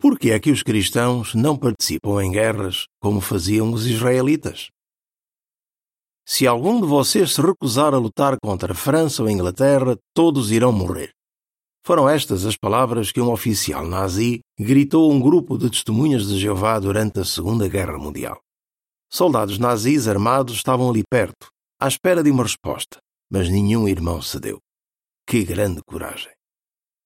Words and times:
Por 0.00 0.18
que 0.18 0.30
é 0.30 0.40
que 0.40 0.50
os 0.50 0.62
cristãos 0.62 1.34
não 1.34 1.58
participam 1.58 2.24
em 2.24 2.32
guerras 2.32 2.86
como 3.02 3.20
faziam 3.20 3.70
os 3.70 3.84
israelitas? 3.84 4.70
Se 6.26 6.46
algum 6.46 6.80
de 6.80 6.86
vocês 6.86 7.34
se 7.34 7.42
recusar 7.42 7.92
a 7.92 7.98
lutar 7.98 8.38
contra 8.42 8.72
a 8.72 8.74
França 8.74 9.20
ou 9.20 9.28
a 9.28 9.32
Inglaterra, 9.32 9.98
todos 10.14 10.50
irão 10.50 10.72
morrer. 10.72 11.12
Foram 11.84 12.08
estas 12.08 12.46
as 12.46 12.56
palavras 12.56 13.12
que 13.12 13.20
um 13.20 13.30
oficial 13.30 13.86
nazi 13.86 14.40
gritou 14.58 15.10
a 15.10 15.14
um 15.14 15.20
grupo 15.20 15.58
de 15.58 15.68
testemunhas 15.68 16.28
de 16.28 16.38
Jeová 16.38 16.78
durante 16.78 17.20
a 17.20 17.24
Segunda 17.24 17.68
Guerra 17.68 17.98
Mundial. 17.98 18.40
Soldados 19.10 19.58
nazis 19.58 20.08
armados 20.08 20.54
estavam 20.54 20.88
ali 20.88 21.02
perto, 21.10 21.48
à 21.78 21.86
espera 21.86 22.22
de 22.22 22.30
uma 22.30 22.44
resposta, 22.44 22.96
mas 23.30 23.50
nenhum 23.50 23.86
irmão 23.86 24.22
cedeu. 24.22 24.60
Que 25.26 25.44
grande 25.44 25.82
coragem! 25.82 26.39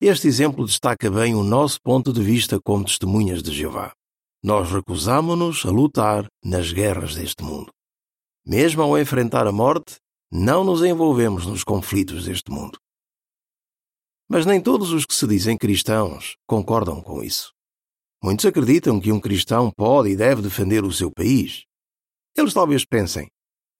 Este 0.07 0.29
exemplo 0.29 0.66
destaca 0.66 1.11
bem 1.11 1.34
o 1.34 1.43
nosso 1.43 1.80
ponto 1.80 2.12
de 2.12 2.23
vista 2.23 2.61
como 2.61 2.84
testemunhas 2.84 3.43
de 3.43 3.50
Jeová. 3.50 3.91
Nós 4.43 4.71
recusamo-nos 4.71 5.64
a 5.64 5.71
lutar 5.71 6.26
nas 6.45 6.71
guerras 6.71 7.14
deste 7.14 7.43
mundo. 7.43 7.72
Mesmo 8.46 8.82
ao 8.82 8.98
enfrentar 8.98 9.46
a 9.46 9.50
morte, 9.50 9.96
não 10.31 10.62
nos 10.62 10.85
envolvemos 10.85 11.46
nos 11.46 11.64
conflitos 11.64 12.26
deste 12.26 12.50
mundo. 12.50 12.79
Mas 14.29 14.45
nem 14.45 14.61
todos 14.61 14.93
os 14.93 15.07
que 15.07 15.14
se 15.14 15.26
dizem 15.26 15.57
cristãos 15.57 16.36
concordam 16.46 17.00
com 17.00 17.23
isso. 17.23 17.50
Muitos 18.23 18.45
acreditam 18.45 19.00
que 19.00 19.11
um 19.11 19.18
cristão 19.18 19.71
pode 19.75 20.11
e 20.11 20.17
deve 20.17 20.43
defender 20.43 20.84
o 20.84 20.93
seu 20.93 21.11
país. 21.11 21.64
Eles 22.36 22.53
talvez 22.53 22.84
pensem: 22.84 23.26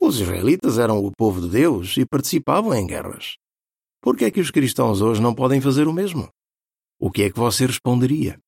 os 0.01 0.19
israelitas 0.19 0.79
eram 0.79 1.05
o 1.05 1.13
povo 1.15 1.43
de 1.43 1.51
Deus 1.51 1.99
e 1.99 2.07
participavam 2.07 2.73
em 2.73 2.87
guerras. 2.87 3.35
Por 4.05 4.19
que 4.19 4.27
é 4.27 4.31
que 4.31 4.39
os 4.39 4.51
cristãos 4.51 5.01
hoje 5.01 5.23
não 5.23 5.35
podem 5.35 5.63
fazer 5.63 5.89
o 5.89 5.93
mesmo? 5.93 6.29
O 7.01 7.11
que 7.11 7.23
é 7.23 7.31
que 7.31 7.39
você 7.39 7.65
responderia? 7.65 8.39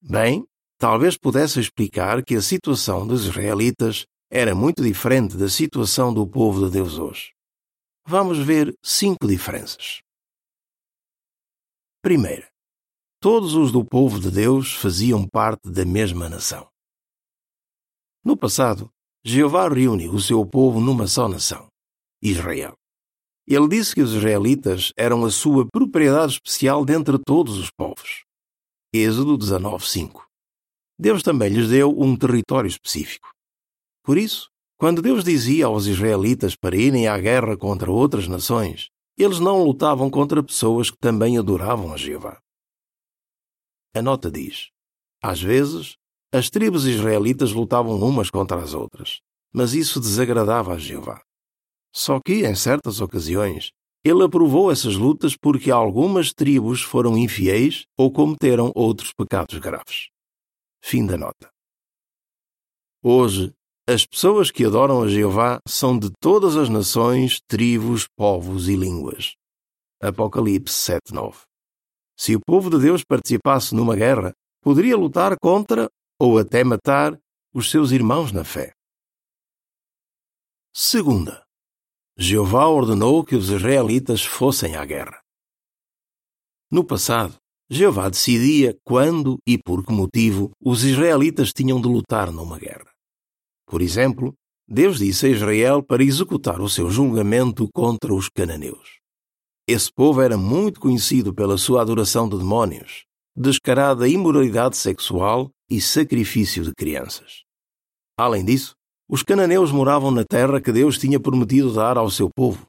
Bem, 0.00 0.46
talvez 0.78 1.18
pudesse 1.18 1.58
explicar 1.58 2.24
que 2.24 2.36
a 2.36 2.40
situação 2.40 3.04
dos 3.04 3.24
israelitas 3.24 4.06
era 4.30 4.54
muito 4.54 4.84
diferente 4.84 5.36
da 5.36 5.48
situação 5.48 6.14
do 6.14 6.24
povo 6.24 6.64
de 6.64 6.74
Deus 6.74 6.96
hoje. 6.96 7.32
Vamos 8.06 8.38
ver 8.38 8.72
cinco 8.84 9.26
diferenças. 9.26 10.00
Primeira, 12.00 12.46
todos 13.18 13.54
os 13.54 13.72
do 13.72 13.84
povo 13.84 14.20
de 14.20 14.30
Deus 14.30 14.74
faziam 14.74 15.26
parte 15.28 15.72
da 15.72 15.84
mesma 15.84 16.28
nação. 16.28 16.68
No 18.24 18.36
passado, 18.36 18.88
Jeová 19.24 19.68
reúne 19.68 20.08
o 20.08 20.20
seu 20.20 20.46
povo 20.46 20.80
numa 20.80 21.08
só 21.08 21.26
nação, 21.26 21.66
Israel. 22.22 22.76
Ele 23.46 23.68
disse 23.68 23.94
que 23.94 24.00
os 24.00 24.12
israelitas 24.12 24.92
eram 24.96 25.24
a 25.24 25.30
sua 25.30 25.66
propriedade 25.70 26.32
especial 26.32 26.84
dentre 26.84 27.18
todos 27.18 27.58
os 27.58 27.70
povos. 27.70 28.24
Êxodo 28.92 29.36
19:5. 29.36 30.24
Deus 30.98 31.22
também 31.22 31.50
lhes 31.50 31.68
deu 31.68 31.90
um 31.90 32.16
território 32.16 32.68
específico. 32.68 33.28
Por 34.02 34.16
isso, 34.16 34.48
quando 34.78 35.02
Deus 35.02 35.24
dizia 35.24 35.66
aos 35.66 35.86
israelitas 35.86 36.54
para 36.56 36.76
irem 36.76 37.08
à 37.08 37.18
guerra 37.18 37.56
contra 37.56 37.90
outras 37.90 38.28
nações, 38.28 38.88
eles 39.18 39.40
não 39.40 39.62
lutavam 39.62 40.10
contra 40.10 40.42
pessoas 40.42 40.90
que 40.90 40.98
também 40.98 41.38
adoravam 41.38 41.92
a 41.92 41.96
Jeová. 41.96 42.38
A 43.94 44.02
nota 44.02 44.30
diz: 44.30 44.70
às 45.22 45.40
vezes, 45.40 45.96
as 46.32 46.50
tribos 46.50 46.84
israelitas 46.86 47.52
lutavam 47.52 47.96
umas 47.96 48.28
contra 48.28 48.62
as 48.62 48.74
outras, 48.74 49.20
mas 49.52 49.72
isso 49.72 50.00
desagradava 50.00 50.74
a 50.74 50.78
Jeová. 50.78 51.22
Só 51.94 52.18
que, 52.20 52.44
em 52.44 52.54
certas 52.54 53.00
ocasiões, 53.00 53.70
ele 54.04 54.24
aprovou 54.24 54.70
essas 54.70 54.96
lutas 54.96 55.36
porque 55.36 55.70
algumas 55.70 56.32
tribos 56.32 56.82
foram 56.82 57.16
infiéis 57.16 57.86
ou 57.96 58.12
cometeram 58.12 58.72
outros 58.74 59.12
pecados 59.12 59.58
graves. 59.58 60.08
Fim 60.82 61.06
da 61.06 61.16
nota. 61.16 61.48
Hoje, 63.02 63.52
as 63.86 64.04
pessoas 64.04 64.50
que 64.50 64.64
adoram 64.64 65.02
a 65.02 65.08
Jeová 65.08 65.60
são 65.66 65.98
de 65.98 66.10
todas 66.20 66.56
as 66.56 66.68
nações, 66.68 67.40
tribos, 67.46 68.06
povos 68.16 68.68
e 68.68 68.76
línguas. 68.76 69.34
Apocalipse 70.02 70.74
7:9. 70.74 71.44
Se 72.18 72.34
o 72.34 72.40
povo 72.40 72.70
de 72.70 72.78
Deus 72.78 73.02
participasse 73.04 73.74
numa 73.74 73.94
guerra, 73.94 74.32
poderia 74.62 74.96
lutar 74.96 75.36
contra 75.38 75.88
ou 76.18 76.38
até 76.38 76.64
matar 76.64 77.18
os 77.54 77.70
seus 77.70 77.90
irmãos 77.90 78.32
na 78.32 78.44
fé. 78.44 78.72
Segunda, 80.72 81.43
Jeová 82.16 82.68
ordenou 82.68 83.24
que 83.24 83.34
os 83.34 83.50
israelitas 83.50 84.24
fossem 84.24 84.76
à 84.76 84.84
guerra. 84.84 85.20
No 86.70 86.84
passado, 86.84 87.36
Jeová 87.68 88.08
decidia 88.08 88.76
quando 88.84 89.38
e 89.46 89.58
por 89.58 89.84
que 89.84 89.92
motivo 89.92 90.52
os 90.60 90.84
israelitas 90.84 91.52
tinham 91.52 91.80
de 91.80 91.88
lutar 91.88 92.30
numa 92.30 92.58
guerra. 92.58 92.88
Por 93.66 93.82
exemplo, 93.82 94.32
Deus 94.68 94.98
disse 94.98 95.26
a 95.26 95.28
Israel 95.30 95.82
para 95.82 96.04
executar 96.04 96.60
o 96.60 96.68
seu 96.68 96.88
julgamento 96.88 97.68
contra 97.74 98.14
os 98.14 98.28
cananeus. 98.28 99.00
Esse 99.66 99.90
povo 99.92 100.20
era 100.20 100.36
muito 100.36 100.78
conhecido 100.78 101.34
pela 101.34 101.58
sua 101.58 101.82
adoração 101.82 102.28
de 102.28 102.38
demónios, 102.38 103.04
descarada 103.36 104.06
imoralidade 104.06 104.76
sexual 104.76 105.50
e 105.68 105.80
sacrifício 105.80 106.62
de 106.62 106.72
crianças. 106.74 107.42
Além 108.16 108.44
disso, 108.44 108.74
os 109.08 109.22
cananeus 109.22 109.70
moravam 109.70 110.10
na 110.10 110.24
terra 110.24 110.60
que 110.60 110.72
Deus 110.72 110.98
tinha 110.98 111.20
prometido 111.20 111.72
dar 111.72 111.96
ao 111.96 112.10
seu 112.10 112.28
povo. 112.30 112.66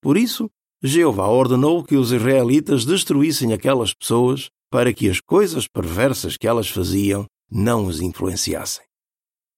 Por 0.00 0.16
isso, 0.16 0.48
Jeová 0.82 1.28
ordenou 1.28 1.82
que 1.82 1.96
os 1.96 2.12
israelitas 2.12 2.84
destruíssem 2.84 3.52
aquelas 3.52 3.92
pessoas 3.92 4.48
para 4.70 4.92
que 4.92 5.08
as 5.08 5.20
coisas 5.20 5.66
perversas 5.66 6.36
que 6.36 6.46
elas 6.46 6.68
faziam 6.68 7.26
não 7.50 7.86
os 7.86 8.00
influenciassem. 8.00 8.84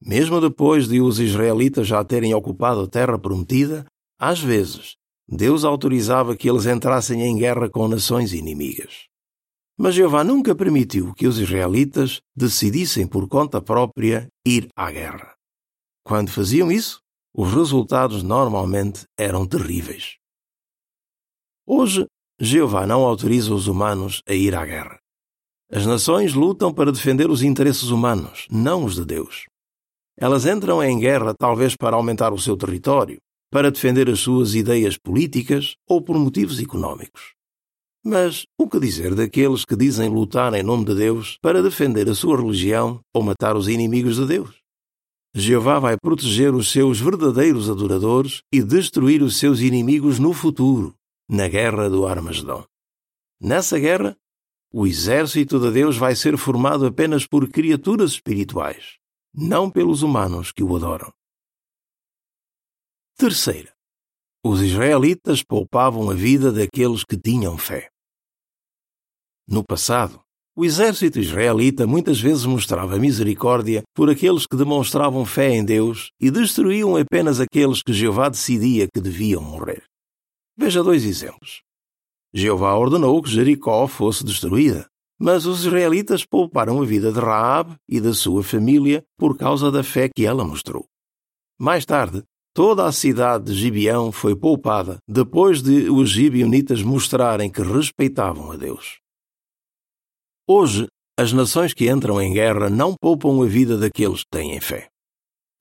Mesmo 0.00 0.40
depois 0.40 0.86
de 0.88 1.00
os 1.00 1.18
israelitas 1.18 1.86
já 1.86 2.04
terem 2.04 2.32
ocupado 2.34 2.82
a 2.82 2.86
terra 2.86 3.18
prometida, 3.18 3.84
às 4.18 4.40
vezes, 4.40 4.94
Deus 5.28 5.64
autorizava 5.64 6.36
que 6.36 6.48
eles 6.48 6.66
entrassem 6.66 7.22
em 7.22 7.36
guerra 7.36 7.68
com 7.68 7.88
nações 7.88 8.32
inimigas. 8.32 9.06
Mas 9.76 9.94
Jeová 9.94 10.24
nunca 10.24 10.54
permitiu 10.54 11.12
que 11.14 11.26
os 11.26 11.38
israelitas 11.38 12.20
decidissem 12.34 13.06
por 13.06 13.28
conta 13.28 13.60
própria 13.60 14.28
ir 14.46 14.68
à 14.76 14.90
guerra. 14.90 15.37
Quando 16.08 16.30
faziam 16.30 16.72
isso, 16.72 17.02
os 17.34 17.52
resultados 17.52 18.22
normalmente 18.22 19.02
eram 19.14 19.46
terríveis. 19.46 20.16
Hoje, 21.66 22.06
Jeová 22.40 22.86
não 22.86 23.04
autoriza 23.04 23.52
os 23.52 23.66
humanos 23.66 24.22
a 24.26 24.32
ir 24.32 24.54
à 24.54 24.64
guerra. 24.64 24.98
As 25.70 25.84
nações 25.84 26.32
lutam 26.32 26.72
para 26.72 26.90
defender 26.90 27.28
os 27.28 27.42
interesses 27.42 27.90
humanos, 27.90 28.46
não 28.50 28.86
os 28.86 28.94
de 28.94 29.04
Deus. 29.04 29.44
Elas 30.16 30.46
entram 30.46 30.82
em 30.82 30.98
guerra 30.98 31.34
talvez 31.38 31.76
para 31.76 31.94
aumentar 31.94 32.32
o 32.32 32.38
seu 32.38 32.56
território, 32.56 33.18
para 33.52 33.70
defender 33.70 34.08
as 34.08 34.20
suas 34.20 34.54
ideias 34.54 34.96
políticas 34.96 35.74
ou 35.86 36.00
por 36.00 36.18
motivos 36.18 36.58
económicos. 36.58 37.34
Mas 38.02 38.46
o 38.58 38.66
que 38.66 38.80
dizer 38.80 39.14
daqueles 39.14 39.62
que 39.62 39.76
dizem 39.76 40.08
lutar 40.08 40.54
em 40.54 40.62
nome 40.62 40.86
de 40.86 40.94
Deus 40.94 41.36
para 41.42 41.62
defender 41.62 42.08
a 42.08 42.14
sua 42.14 42.38
religião 42.38 43.02
ou 43.14 43.22
matar 43.22 43.58
os 43.58 43.68
inimigos 43.68 44.16
de 44.16 44.24
Deus? 44.24 44.67
Jeová 45.34 45.78
vai 45.78 45.96
proteger 45.96 46.54
os 46.54 46.70
seus 46.70 46.98
verdadeiros 46.98 47.68
adoradores 47.68 48.42
e 48.52 48.62
destruir 48.62 49.22
os 49.22 49.38
seus 49.38 49.60
inimigos 49.60 50.18
no 50.18 50.32
futuro, 50.32 50.94
na 51.28 51.48
guerra 51.48 51.88
do 51.88 52.06
Armagedon. 52.06 52.64
Nessa 53.40 53.78
guerra, 53.78 54.16
o 54.72 54.86
exército 54.86 55.60
de 55.60 55.70
Deus 55.70 55.96
vai 55.96 56.16
ser 56.16 56.36
formado 56.36 56.86
apenas 56.86 57.26
por 57.26 57.48
criaturas 57.48 58.12
espirituais, 58.12 58.98
não 59.34 59.70
pelos 59.70 60.02
humanos 60.02 60.50
que 60.50 60.62
o 60.62 60.76
adoram. 60.76 61.12
Terceira, 63.16 63.74
os 64.44 64.62
israelitas 64.62 65.42
poupavam 65.42 66.10
a 66.10 66.14
vida 66.14 66.52
daqueles 66.52 67.04
que 67.04 67.18
tinham 67.18 67.58
fé. 67.58 67.90
No 69.46 69.64
passado, 69.64 70.22
o 70.58 70.64
exército 70.64 71.20
israelita 71.20 71.86
muitas 71.86 72.20
vezes 72.20 72.44
mostrava 72.44 72.98
misericórdia 72.98 73.84
por 73.94 74.10
aqueles 74.10 74.44
que 74.44 74.56
demonstravam 74.56 75.24
fé 75.24 75.54
em 75.54 75.64
Deus 75.64 76.10
e 76.20 76.32
destruíam 76.32 76.96
apenas 76.96 77.38
aqueles 77.38 77.80
que 77.80 77.92
Jeová 77.92 78.28
decidia 78.28 78.88
que 78.92 79.00
deviam 79.00 79.40
morrer. 79.40 79.84
Veja 80.58 80.82
dois 80.82 81.04
exemplos. 81.04 81.62
Jeová 82.34 82.76
ordenou 82.76 83.22
que 83.22 83.30
Jericó 83.30 83.86
fosse 83.86 84.24
destruída, 84.24 84.88
mas 85.16 85.46
os 85.46 85.64
israelitas 85.64 86.26
pouparam 86.26 86.82
a 86.82 86.84
vida 86.84 87.12
de 87.12 87.20
Raab 87.20 87.76
e 87.88 88.00
da 88.00 88.12
sua 88.12 88.42
família 88.42 89.04
por 89.16 89.38
causa 89.38 89.70
da 89.70 89.84
fé 89.84 90.08
que 90.12 90.26
ela 90.26 90.44
mostrou. 90.44 90.86
Mais 91.56 91.86
tarde, 91.86 92.24
toda 92.52 92.84
a 92.84 92.90
cidade 92.90 93.44
de 93.44 93.54
Gibeão 93.54 94.10
foi 94.10 94.34
poupada 94.34 94.98
depois 95.06 95.62
de 95.62 95.88
os 95.88 96.10
gibeonitas 96.10 96.82
mostrarem 96.82 97.48
que 97.48 97.62
respeitavam 97.62 98.50
a 98.50 98.56
Deus. 98.56 98.98
Hoje, 100.50 100.88
as 101.14 101.30
nações 101.30 101.74
que 101.74 101.90
entram 101.90 102.18
em 102.22 102.32
guerra 102.32 102.70
não 102.70 102.96
poupam 102.96 103.42
a 103.42 103.46
vida 103.46 103.76
daqueles 103.76 104.20
que 104.22 104.30
têm 104.30 104.58
fé. 104.58 104.88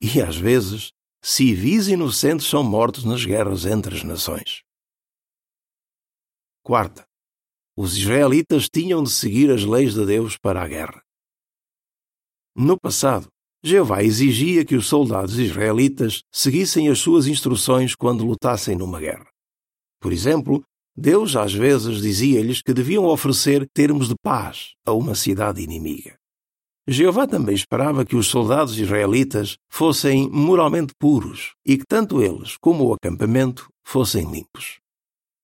E 0.00 0.18
às 0.22 0.34
vezes, 0.34 0.92
civis 1.22 1.88
inocentes 1.88 2.46
são 2.46 2.64
mortos 2.64 3.04
nas 3.04 3.22
guerras 3.22 3.66
entre 3.66 3.94
as 3.94 4.02
nações. 4.02 4.62
Quarta, 6.64 7.04
os 7.76 7.98
israelitas 7.98 8.66
tinham 8.70 9.02
de 9.02 9.10
seguir 9.10 9.50
as 9.50 9.62
leis 9.62 9.92
de 9.92 10.06
Deus 10.06 10.38
para 10.38 10.62
a 10.62 10.66
guerra. 10.66 11.02
No 12.56 12.80
passado, 12.80 13.28
Jeová 13.62 14.02
exigia 14.02 14.64
que 14.64 14.74
os 14.74 14.86
soldados 14.86 15.38
israelitas 15.38 16.22
seguissem 16.32 16.88
as 16.88 16.98
suas 16.98 17.26
instruções 17.26 17.94
quando 17.94 18.24
lutassem 18.24 18.74
numa 18.74 18.98
guerra. 18.98 19.28
Por 20.00 20.14
exemplo, 20.14 20.64
Deus 21.00 21.36
às 21.36 21.54
vezes 21.54 22.02
dizia-lhes 22.02 22.60
que 22.60 22.74
deviam 22.74 23.04
oferecer 23.04 23.68
termos 23.72 24.08
de 24.08 24.16
paz 24.20 24.72
a 24.84 24.92
uma 24.92 25.14
cidade 25.14 25.62
inimiga. 25.62 26.16
Jeová 26.88 27.24
também 27.24 27.54
esperava 27.54 28.04
que 28.04 28.16
os 28.16 28.26
soldados 28.26 28.76
israelitas 28.76 29.56
fossem 29.70 30.28
moralmente 30.28 30.92
puros 30.98 31.52
e 31.64 31.78
que 31.78 31.84
tanto 31.86 32.20
eles 32.20 32.56
como 32.60 32.84
o 32.84 32.92
acampamento 32.92 33.68
fossem 33.86 34.28
limpos. 34.28 34.80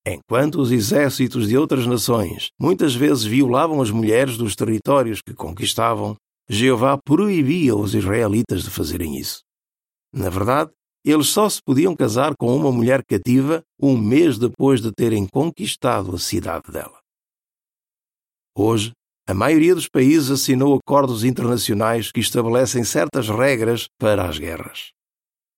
Enquanto 0.04 0.56
os 0.56 0.72
exércitos 0.72 1.46
de 1.46 1.56
outras 1.56 1.86
nações 1.86 2.48
muitas 2.60 2.92
vezes 2.92 3.22
violavam 3.22 3.80
as 3.80 3.92
mulheres 3.92 4.36
dos 4.36 4.56
territórios 4.56 5.22
que 5.22 5.34
conquistavam, 5.34 6.16
Jeová 6.48 6.98
proibia 6.98 7.76
os 7.76 7.94
israelitas 7.94 8.64
de 8.64 8.70
fazerem 8.70 9.16
isso. 9.18 9.38
Na 10.12 10.28
verdade, 10.28 10.72
eles 11.04 11.28
só 11.28 11.48
se 11.48 11.60
podiam 11.62 11.94
casar 11.94 12.34
com 12.36 12.54
uma 12.56 12.72
mulher 12.72 13.04
cativa 13.04 13.62
um 13.80 13.96
mês 13.96 14.38
depois 14.38 14.80
de 14.80 14.90
terem 14.92 15.26
conquistado 15.26 16.14
a 16.14 16.18
cidade 16.18 16.72
dela. 16.72 16.98
Hoje, 18.56 18.92
a 19.26 19.34
maioria 19.34 19.74
dos 19.74 19.88
países 19.88 20.30
assinou 20.30 20.76
acordos 20.76 21.24
internacionais 21.24 22.12
que 22.12 22.20
estabelecem 22.20 22.84
certas 22.84 23.28
regras 23.28 23.86
para 23.98 24.28
as 24.28 24.38
guerras. 24.38 24.92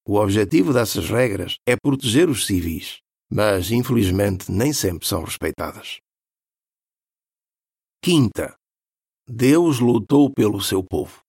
O 0.06 0.16
objetivo 0.16 0.72
dessas 0.72 1.08
regras 1.08 1.56
é 1.66 1.76
proteger 1.76 2.28
os 2.28 2.46
civis, 2.46 2.98
mas 3.30 3.70
infelizmente 3.70 4.50
nem 4.50 4.72
sempre 4.72 5.06
são 5.06 5.24
respeitadas. 5.24 5.98
Quinta, 8.02 8.54
Deus 9.28 9.80
lutou 9.80 10.32
pelo 10.32 10.60
seu 10.60 10.82
povo. 10.82 11.20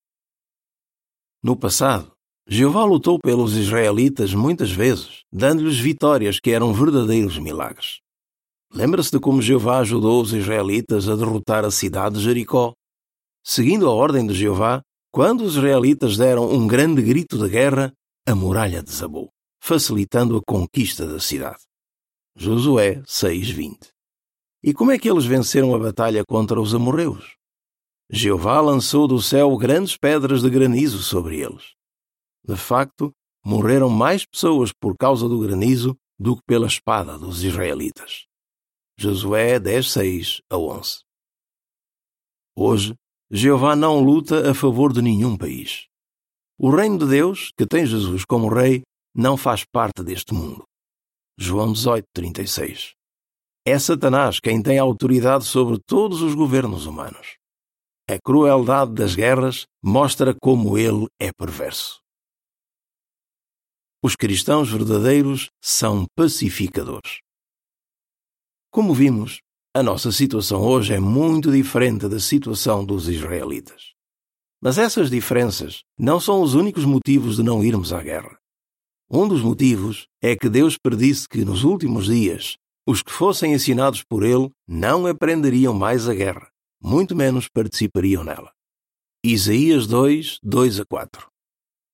No 1.43 1.57
passado, 1.57 2.11
Jeová 2.49 2.85
lutou 2.85 3.19
pelos 3.19 3.57
israelitas 3.57 4.33
muitas 4.33 4.71
vezes, 4.71 5.23
dando-lhes 5.29 5.77
vitórias 5.77 6.39
que 6.39 6.51
eram 6.51 6.73
verdadeiros 6.73 7.37
milagres. 7.37 7.99
Lembra-se 8.73 9.11
de 9.11 9.19
como 9.19 9.41
Jeová 9.41 9.79
ajudou 9.79 10.21
os 10.21 10.31
israelitas 10.31 11.09
a 11.09 11.15
derrotar 11.17 11.65
a 11.65 11.71
cidade 11.71 12.15
de 12.15 12.21
Jericó? 12.21 12.73
Seguindo 13.43 13.85
a 13.85 13.93
ordem 13.93 14.25
de 14.25 14.33
Jeová, 14.33 14.81
quando 15.11 15.41
os 15.41 15.57
israelitas 15.57 16.15
deram 16.15 16.49
um 16.49 16.65
grande 16.65 17.01
grito 17.01 17.37
de 17.37 17.49
guerra, 17.49 17.91
a 18.25 18.33
muralha 18.33 18.81
desabou, 18.81 19.29
facilitando 19.61 20.37
a 20.37 20.41
conquista 20.41 21.05
da 21.05 21.19
cidade. 21.19 21.59
Josué 22.33 23.01
6:20. 23.05 23.89
E 24.63 24.73
como 24.73 24.91
é 24.91 24.97
que 24.97 25.09
eles 25.09 25.25
venceram 25.25 25.75
a 25.75 25.79
batalha 25.79 26.23
contra 26.25 26.61
os 26.61 26.73
amorreus? 26.73 27.35
Jeová 28.09 28.61
lançou 28.61 29.05
do 29.05 29.21
céu 29.21 29.57
grandes 29.57 29.97
pedras 29.97 30.41
de 30.41 30.49
granizo 30.49 31.03
sobre 31.03 31.41
eles. 31.41 31.76
De 32.47 32.55
facto, 32.55 33.11
morreram 33.43 33.89
mais 33.89 34.25
pessoas 34.25 34.71
por 34.71 34.95
causa 34.95 35.27
do 35.27 35.39
granizo 35.39 35.97
do 36.17 36.37
que 36.37 36.41
pela 36.47 36.67
espada 36.67 37.17
dos 37.17 37.43
israelitas. 37.43 38.25
Josué 38.97 39.59
10, 39.59 39.91
6 39.91 40.41
a 40.49 40.57
11. 40.57 40.99
Hoje, 42.55 42.95
Jeová 43.29 43.75
não 43.75 43.99
luta 43.99 44.49
a 44.49 44.53
favor 44.53 44.93
de 44.93 45.01
nenhum 45.01 45.37
país. 45.37 45.87
O 46.57 46.69
reino 46.69 46.97
de 46.97 47.07
Deus, 47.07 47.51
que 47.57 47.67
tem 47.67 47.85
Jesus 47.85 48.23
como 48.23 48.47
rei, 48.47 48.81
não 49.13 49.35
faz 49.35 49.65
parte 49.65 50.01
deste 50.01 50.33
mundo. 50.33 50.63
João 51.37 51.73
18, 51.73 52.05
36. 52.13 52.93
É 53.65 53.77
Satanás 53.77 54.39
quem 54.39 54.63
tem 54.63 54.79
autoridade 54.79 55.43
sobre 55.43 55.77
todos 55.85 56.21
os 56.21 56.33
governos 56.33 56.85
humanos. 56.85 57.35
A 58.09 58.17
crueldade 58.23 58.93
das 58.93 59.13
guerras 59.13 59.67
mostra 59.83 60.33
como 60.33 60.77
ele 60.77 61.07
é 61.19 61.31
perverso. 61.33 61.99
Os 64.03 64.15
cristãos 64.15 64.69
verdadeiros 64.69 65.49
são 65.59 66.05
pacificadores. 66.15 67.19
Como 68.69 68.93
vimos, 68.93 69.41
a 69.73 69.81
nossa 69.81 70.11
situação 70.11 70.61
hoje 70.61 70.93
é 70.93 70.99
muito 70.99 71.51
diferente 71.51 72.07
da 72.07 72.19
situação 72.19 72.85
dos 72.85 73.09
israelitas. 73.09 73.93
Mas 74.61 74.77
essas 74.77 75.09
diferenças 75.09 75.81
não 75.97 76.19
são 76.19 76.41
os 76.43 76.53
únicos 76.53 76.85
motivos 76.85 77.37
de 77.37 77.43
não 77.43 77.63
irmos 77.63 77.91
à 77.91 78.03
guerra. 78.03 78.37
Um 79.09 79.27
dos 79.27 79.41
motivos 79.41 80.07
é 80.21 80.35
que 80.35 80.47
Deus 80.47 80.77
predisse 80.77 81.27
que 81.27 81.43
nos 81.43 81.63
últimos 81.63 82.05
dias 82.05 82.55
os 82.85 83.01
que 83.01 83.11
fossem 83.11 83.53
ensinados 83.53 84.03
por 84.03 84.23
Ele 84.23 84.51
não 84.67 85.07
aprenderiam 85.07 85.73
mais 85.73 86.07
a 86.07 86.13
guerra, 86.13 86.51
muito 86.79 87.15
menos 87.15 87.49
participariam 87.49 88.23
nela. 88.23 88.51
Isaías 89.25 89.87
2, 89.87 90.39
2 90.43 90.79
a 90.81 90.85
4. 90.85 91.27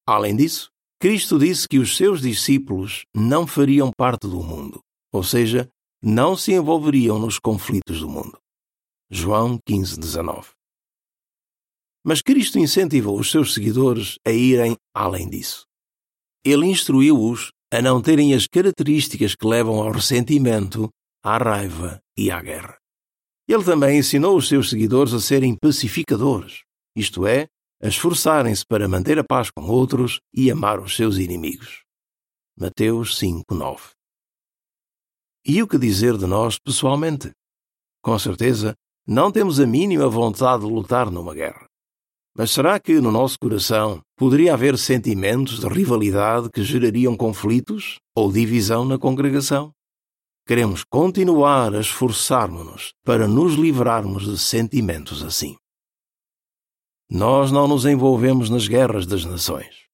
Além 0.06 0.36
disso, 0.36 0.73
Cristo 1.04 1.38
disse 1.38 1.68
que 1.68 1.80
os 1.80 1.98
seus 1.98 2.22
discípulos 2.22 3.04
não 3.14 3.46
fariam 3.46 3.92
parte 3.92 4.26
do 4.26 4.42
mundo, 4.42 4.80
ou 5.12 5.22
seja, 5.22 5.70
não 6.02 6.34
se 6.38 6.54
envolveriam 6.54 7.20
nos 7.20 7.38
conflitos 7.38 8.00
do 8.00 8.08
mundo. 8.08 8.38
João 9.12 9.60
15, 9.68 10.00
19. 10.00 10.52
Mas 12.06 12.22
Cristo 12.22 12.58
incentivou 12.58 13.20
os 13.20 13.30
seus 13.30 13.54
seguidores 13.54 14.18
a 14.26 14.32
irem 14.32 14.78
além 14.96 15.30
disso. 15.30 15.66
Ele 16.42 16.68
instruiu-os 16.68 17.52
a 17.70 17.82
não 17.82 18.02
terem 18.02 18.34
as 18.34 18.48
características 18.48 19.36
que 19.36 19.46
levam 19.46 19.82
ao 19.82 19.92
ressentimento, 19.92 20.88
à 21.22 21.38
raiva 21.38 22.00
e 22.18 22.32
à 22.32 22.42
guerra. 22.42 22.78
Ele 23.46 23.66
também 23.66 24.00
ensinou 24.00 24.38
os 24.38 24.48
seus 24.48 24.70
seguidores 24.70 25.14
a 25.14 25.20
serem 25.20 25.54
pacificadores, 25.62 26.62
isto 26.96 27.28
é, 27.28 27.50
a 27.84 27.88
esforçarem-se 27.88 28.66
para 28.66 28.88
manter 28.88 29.20
a 29.20 29.26
paz 29.26 29.52
com 29.52 29.64
outros 29.64 30.22
e 30.34 30.50
amar 30.50 30.80
os 30.80 30.96
seus 30.96 31.18
inimigos. 31.18 31.84
Mateus 32.58 33.18
5, 33.18 33.54
9. 33.54 33.90
E 35.46 35.62
o 35.62 35.68
que 35.68 35.78
dizer 35.78 36.18
de 36.18 36.26
nós 36.26 36.58
pessoalmente? 36.58 37.32
Com 38.02 38.18
certeza, 38.18 38.74
não 39.06 39.30
temos 39.30 39.60
a 39.60 39.68
mínima 39.68 40.08
vontade 40.08 40.66
de 40.66 40.72
lutar 40.72 41.12
numa 41.12 41.34
guerra. 41.34 41.66
Mas 42.34 42.52
será 42.52 42.80
que 42.80 43.02
no 43.02 43.12
nosso 43.12 43.38
coração 43.38 44.02
poderia 44.16 44.54
haver 44.54 44.78
sentimentos 44.78 45.60
de 45.60 45.68
rivalidade 45.68 46.50
que 46.50 46.64
gerariam 46.64 47.18
conflitos 47.18 47.98
ou 48.16 48.32
divisão 48.32 48.86
na 48.86 48.98
congregação? 48.98 49.74
Queremos 50.48 50.86
continuar 50.86 51.76
a 51.76 51.82
esforçarmos-nos 51.82 52.94
para 53.04 53.28
nos 53.28 53.56
livrarmos 53.56 54.24
de 54.24 54.38
sentimentos 54.38 55.22
assim. 55.22 55.58
Nós 57.14 57.52
não 57.52 57.68
nos 57.68 57.86
envolvemos 57.86 58.50
nas 58.50 58.68
guerras 58.68 59.06
das 59.06 59.24
nações. 59.24 59.86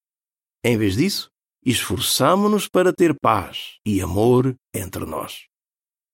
Em 0.63 0.77
vez 0.77 0.95
disso, 0.95 1.29
esforçamo-nos 1.65 2.69
para 2.69 2.93
ter 2.93 3.13
paz 3.19 3.75
e 3.85 3.99
amor 3.99 4.55
entre 4.73 5.05
nós. 5.05 5.45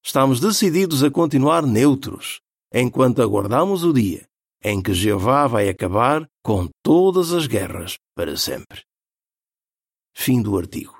Estamos 0.04 0.40
decididos 0.40 1.04
a 1.04 1.12
continuar 1.12 1.62
neutros 1.62 2.42
enquanto 2.74 3.22
aguardamos 3.22 3.84
o 3.84 3.94
dia 3.94 4.26
em 4.64 4.82
que 4.82 4.96
Jeová 4.96 5.46
vai 5.46 5.70
acabar 5.70 6.28
com 6.44 6.68
todas 6.84 7.34
as 7.34 7.46
guerras 7.46 7.98
para 8.16 8.36
sempre. 8.36 8.82
Fim 10.18 10.42
do 10.42 10.58
artigo. 10.58 10.95